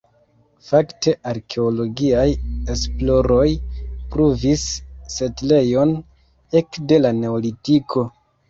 [0.67, 2.23] Fakte arkeologiaj
[2.75, 3.45] esploroj
[4.15, 4.65] pruvis
[5.19, 5.95] setlejon
[6.63, 8.09] ekde la neolitiko.